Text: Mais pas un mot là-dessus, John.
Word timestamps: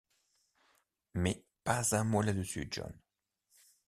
Mais 1.13 1.45
pas 1.63 1.93
un 1.95 2.03
mot 2.03 2.23
là-dessus, 2.23 2.67
John. 2.71 2.91